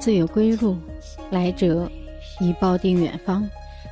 [0.00, 0.78] 自有归路，
[1.28, 1.86] 来者
[2.40, 3.46] 已抱定远方。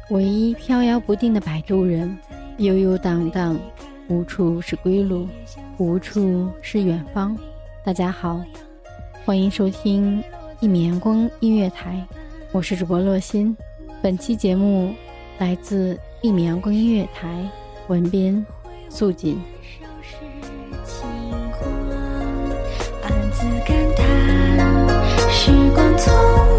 [0.08, 2.16] 唯一飘摇不定的摆渡人，
[2.56, 3.60] 悠悠荡荡，
[4.08, 5.28] 无处是归路，
[5.76, 7.36] 无处是远方。
[7.84, 8.42] 大家好，
[9.26, 10.24] 欢迎收听
[10.60, 12.02] 一米阳光音乐台，
[12.52, 13.54] 我是主播洛心。
[14.00, 14.94] 本期节目
[15.38, 17.46] 来自一米阳光音乐台，
[17.88, 18.46] 文编
[18.88, 19.38] 素锦。
[19.62, 20.16] 少时
[20.86, 21.06] 轻
[21.50, 21.70] 狂，
[23.02, 23.88] 暗自感
[25.48, 26.57] 时光匆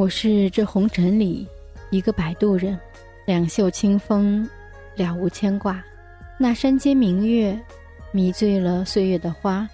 [0.00, 1.46] 我是这红尘里
[1.90, 2.80] 一个摆渡人，
[3.26, 4.48] 两袖清风，
[4.96, 5.84] 了无牵挂。
[6.38, 7.54] 那山间明月，
[8.10, 9.68] 迷醉了岁月的花，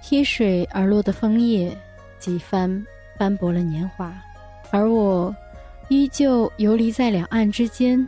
[0.00, 1.76] 贴水而落的枫叶，
[2.20, 2.86] 几番
[3.18, 4.14] 斑驳了年华。
[4.70, 5.34] 而我，
[5.88, 7.98] 依旧游离在两岸之间，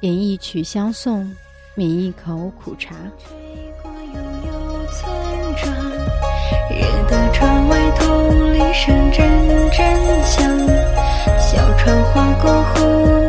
[0.00, 1.32] 饮一曲相送，
[1.76, 2.92] 抿一口苦茶。
[3.18, 3.36] 吹
[3.80, 5.08] 过悠悠村
[5.62, 5.72] 庄，
[6.70, 10.79] 惹得窗外铜铃声阵阵响。
[11.82, 13.19] 船划过湖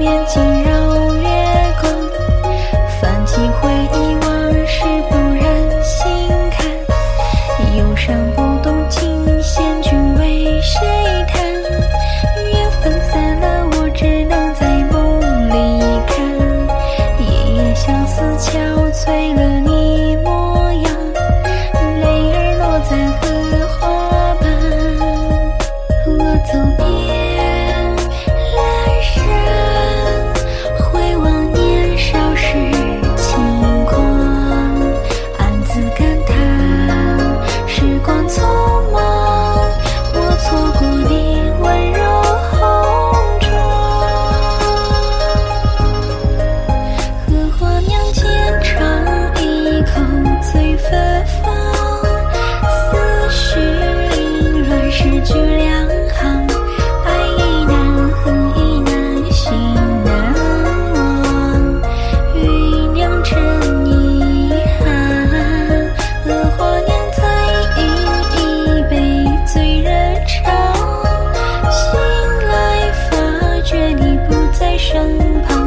[74.81, 75.07] 身
[75.43, 75.60] 旁。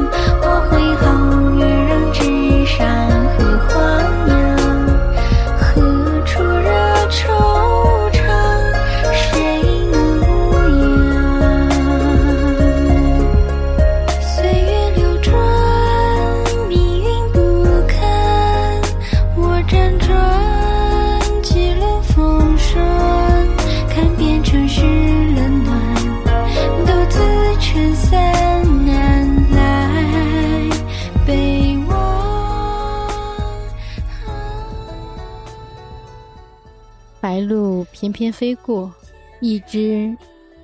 [37.34, 38.92] 白鹭翩翩飞过，
[39.40, 40.16] 一只，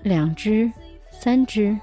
[0.05, 0.70] 两只，
[1.11, 1.76] 三只，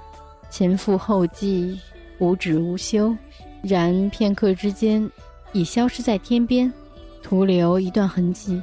[0.48, 1.78] 前赴后继，
[2.18, 3.14] 无止无休。
[3.62, 5.06] 然片刻之间，
[5.52, 6.72] 已消失在天边，
[7.22, 8.62] 徒留一段痕迹，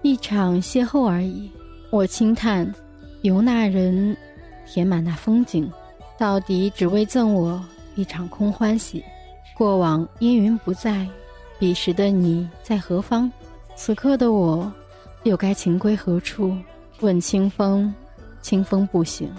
[0.00, 1.50] 一场邂逅而已。
[1.90, 2.74] 我轻叹，
[3.20, 4.16] 由那人
[4.66, 5.70] 填满那风景，
[6.16, 7.62] 到底只为赠我
[7.96, 9.04] 一场空欢喜。
[9.54, 11.06] 过往烟云不在，
[11.58, 13.30] 彼时的你在何方？
[13.76, 14.72] 此刻的我。
[15.24, 16.56] 又该情归何处？
[17.00, 17.92] 问清风，
[18.42, 19.30] 清风不醒。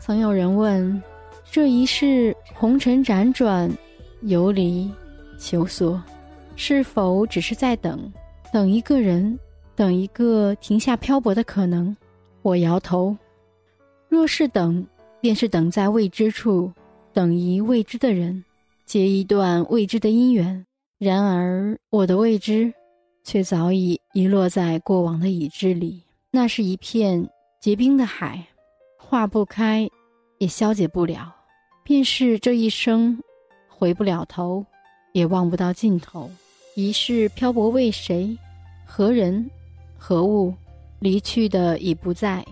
[0.00, 1.02] 曾有人问：
[1.50, 3.70] 这一世红尘辗转，
[4.22, 4.90] 游离
[5.38, 6.00] 求索，
[6.56, 8.12] 是否只是在等，
[8.52, 9.38] 等一个人，
[9.76, 11.96] 等一个停下漂泊的可能？
[12.42, 13.16] 我摇头。
[14.08, 14.84] 若是等，
[15.20, 16.72] 便是等在未知处，
[17.12, 18.44] 等一未知的人，
[18.86, 20.64] 结一段未知的姻缘。
[20.98, 22.72] 然而，我的未知。
[23.28, 26.02] 却早已遗落在过往的已知里。
[26.30, 27.28] 那是一片
[27.60, 28.42] 结冰的海，
[28.96, 29.86] 化不开，
[30.38, 31.36] 也消解不了。
[31.84, 33.22] 便是这一生，
[33.68, 34.64] 回不了头，
[35.12, 36.30] 也望不到尽头。
[36.74, 38.34] 一世漂泊为谁？
[38.86, 39.50] 何人？
[39.98, 40.54] 何物？
[40.98, 42.42] 离去的已不在，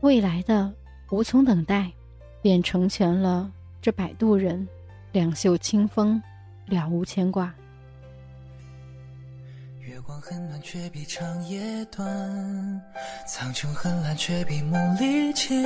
[0.00, 0.68] 未来的
[1.12, 1.88] 无从等待，
[2.42, 3.48] 便成全了
[3.80, 4.66] 这摆渡人。
[5.12, 6.20] 两袖清风，
[6.66, 7.54] 了无牵挂。
[10.06, 12.06] 光很暖，却比长夜短；
[13.26, 15.56] 苍穹很蓝，却比梦里浅。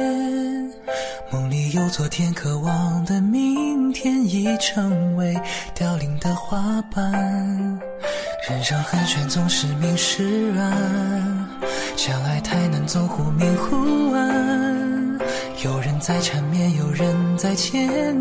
[1.32, 5.36] 梦里有昨天，渴望的明天已成为
[5.74, 7.12] 凋零的花瓣。
[8.48, 11.48] 人生很悬，总是明是暗，
[11.96, 15.18] 相爱太难，总忽明忽暗。
[15.64, 17.74] 有人在缠绵，有人在缱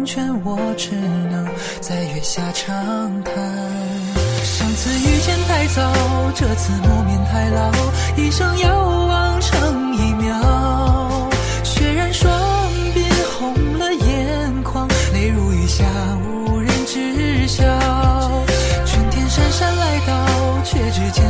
[0.04, 1.48] 绻，我只能
[1.80, 4.07] 在月下长叹。
[4.78, 5.92] 上次遇见太早，
[6.36, 7.72] 这次谋面太老，
[8.16, 11.28] 一生遥望成一秒。
[11.64, 12.32] 血染双
[12.94, 13.04] 鬓，
[13.40, 15.84] 红了眼眶，泪如雨下，
[16.24, 17.64] 无人知晓。
[18.86, 21.26] 春天姗姗来到，却只见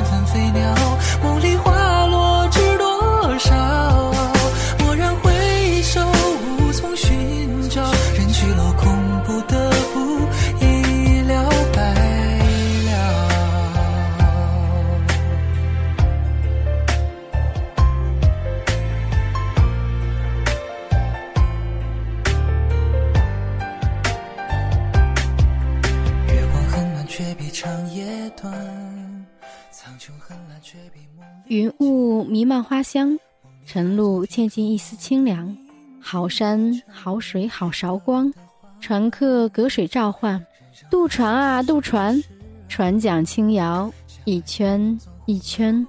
[31.47, 33.17] 云雾弥漫花香，
[33.65, 35.55] 晨露嵌进一丝清凉。
[35.99, 38.31] 好山好水好韶光，
[38.79, 40.41] 船客隔水召唤，
[40.89, 42.21] 渡船啊渡船，
[42.69, 43.91] 船桨轻摇，
[44.23, 45.85] 一圈一圈，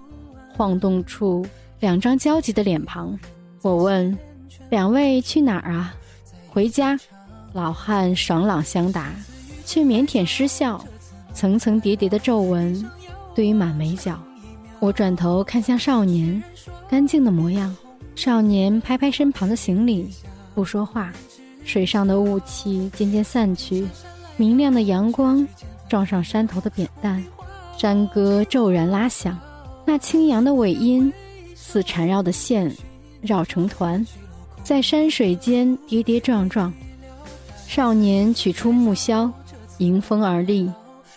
[0.56, 1.46] 晃动处
[1.78, 3.16] 两张焦急的脸庞。
[3.62, 4.16] 我问：
[4.70, 5.94] 两位去哪儿啊？
[6.48, 6.98] 回家。
[7.52, 9.12] 老汉爽朗相答，
[9.64, 10.84] 却腼腆失笑，
[11.32, 12.84] 层层叠叠的皱纹
[13.34, 14.18] 堆满眉角。
[14.80, 16.42] 我转头看向少年，
[16.88, 17.74] 干净的模样。
[18.14, 20.08] 少年拍拍身旁的行李，
[20.54, 21.12] 不说话。
[21.64, 23.86] 水上的雾气渐渐散去，
[24.36, 25.46] 明亮的阳光
[25.88, 27.22] 撞上山头的扁担，
[27.76, 29.38] 山歌骤然拉响。
[29.84, 31.12] 那轻扬的尾音，
[31.54, 32.74] 似缠绕的线，
[33.20, 34.04] 绕成团，
[34.62, 36.72] 在山水间跌跌撞撞。
[37.66, 39.30] 少年取出木箫，
[39.78, 40.70] 迎风而立，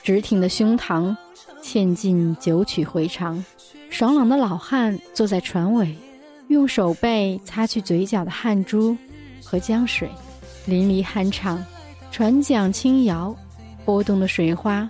[0.03, 1.15] 直挺的胸膛，
[1.61, 3.43] 嵌进九曲回肠。
[3.89, 5.95] 爽朗的老汉坐在船尾，
[6.47, 8.97] 用手背擦去嘴角的汗珠
[9.43, 10.09] 和江水，
[10.65, 11.63] 淋漓酣畅。
[12.11, 13.35] 船桨轻摇，
[13.85, 14.87] 波动的水花，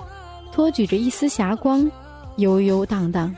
[0.52, 1.90] 托举着一丝霞光，
[2.38, 3.36] 悠悠荡荡。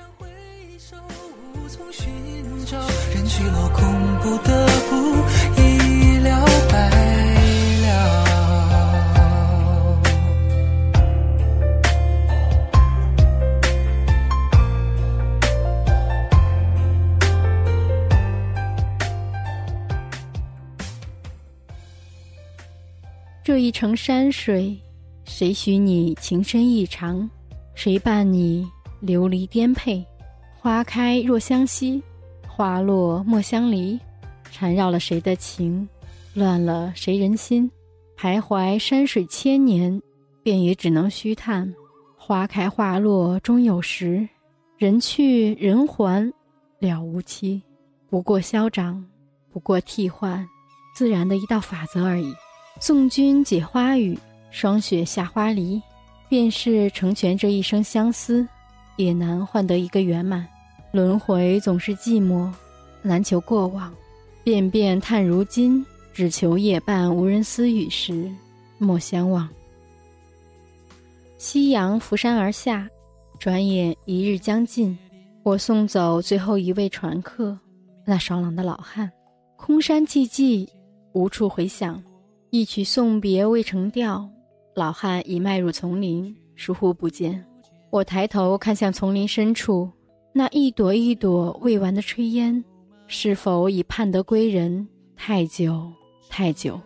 [23.73, 24.79] 成山水，
[25.25, 27.27] 谁许你情深意长？
[27.73, 28.65] 谁伴你
[29.01, 30.05] 流离颠沛？
[30.53, 32.01] 花开若相惜，
[32.47, 33.99] 花落莫相离。
[34.51, 35.89] 缠绕了谁的情，
[36.35, 37.69] 乱了谁人心？
[38.15, 39.99] 徘徊山水千年，
[40.43, 41.73] 便也只能虚叹。
[42.15, 44.29] 花开花落终有时，
[44.77, 46.31] 人去人还
[46.77, 47.59] 了无期。
[48.07, 49.03] 不过消长，
[49.51, 50.47] 不过替换，
[50.95, 52.31] 自然的一道法则而已。
[52.79, 54.17] 送君解花语，
[54.51, 55.81] 霜雪下花梨，
[56.27, 58.45] 便是成全这一生相思，
[58.97, 60.45] 也难换得一个圆满。
[60.91, 62.51] 轮回总是寂寞，
[63.01, 63.93] 难求过往。
[64.43, 68.29] 遍遍叹如今，只求夜半无人私语时，
[68.77, 69.47] 莫相忘。
[71.37, 72.87] 夕阳扶山而下，
[73.39, 74.97] 转眼一日将尽。
[75.43, 77.57] 我送走最后一位船客，
[78.05, 79.09] 那爽朗的老汉。
[79.55, 80.67] 空山寂寂，
[81.13, 82.01] 无处回响。
[82.55, 84.29] 一曲送别未成调，
[84.75, 87.43] 老汉已迈入丛林，疏忽不见。
[87.89, 89.89] 我抬头看向丛林深处，
[90.33, 92.63] 那一朵一朵未完的炊烟。
[93.07, 94.87] 是否已盼得归人？
[95.15, 95.91] 太久，
[96.29, 96.79] 太久。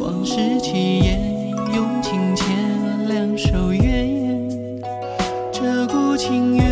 [0.00, 4.80] 往事起烟，用情牵，两手冤。
[5.52, 6.63] 这股情缘，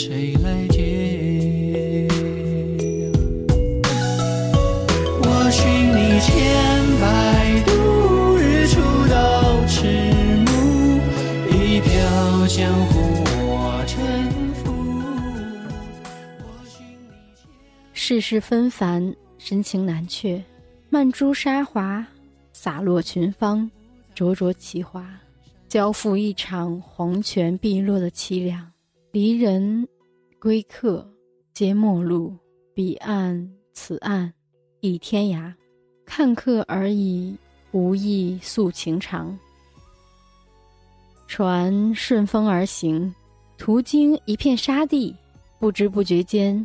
[0.00, 2.06] 谁来接？
[5.20, 6.78] 我寻你千。
[12.48, 13.24] 江湖
[17.92, 20.42] 世事纷繁，深情难却。
[20.88, 22.06] 曼珠沙华，
[22.52, 23.70] 洒落群芳，
[24.14, 25.04] 灼灼其华，
[25.68, 28.70] 交付一场黄泉碧落的凄凉。
[29.10, 29.88] 离人
[30.38, 31.10] 归客，
[31.54, 32.36] 皆陌路。
[32.74, 34.30] 彼岸此岸，
[34.80, 35.50] 亦天涯。
[36.04, 37.34] 看客而已，
[37.72, 39.36] 无意诉情长。
[41.26, 43.12] 船顺风而行，
[43.56, 45.16] 途经一片沙地，
[45.58, 46.64] 不知不觉间，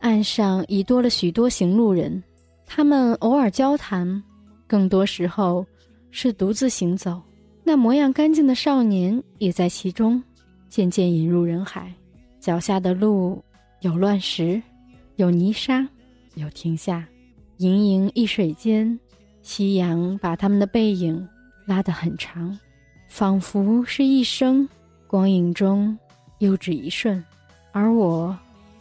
[0.00, 2.22] 岸上已多了许多行路人。
[2.64, 4.22] 他们偶尔交谈，
[4.66, 5.64] 更多时候
[6.10, 7.20] 是独自行走。
[7.62, 10.20] 那模样干净的少年也在其中，
[10.72, 11.92] 渐渐引入人海。
[12.40, 13.44] 脚下的路
[13.82, 14.60] 有乱石，
[15.16, 15.86] 有泥沙，
[16.34, 17.06] 有停下。
[17.58, 18.98] 盈盈一水间，
[19.42, 21.28] 夕阳把他们的背影
[21.66, 22.58] 拉得很长。
[23.06, 24.66] 仿佛是一生，
[25.06, 25.94] 光影中
[26.38, 27.22] 又只一瞬，
[27.72, 28.34] 而我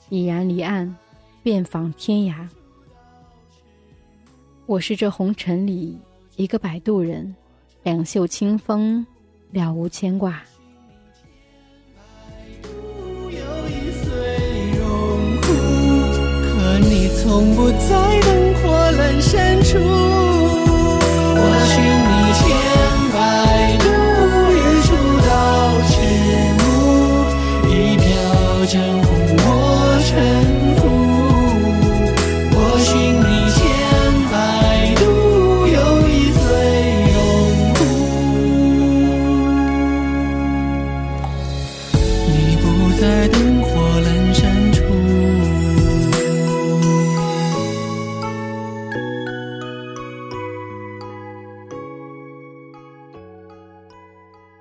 [0.07, 0.95] 已然离岸，
[1.43, 2.48] 遍访天涯。
[4.65, 6.00] 我是这红尘里
[6.38, 7.36] 一个摆渡人，
[7.83, 9.05] 两袖清风，
[9.51, 10.41] 了无牵挂。
[17.24, 19.78] 从不在灯火阑珊处，